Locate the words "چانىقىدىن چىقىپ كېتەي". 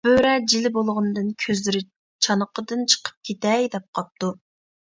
2.29-3.71